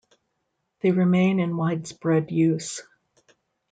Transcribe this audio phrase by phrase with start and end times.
[0.79, 2.81] They remain in widespread use.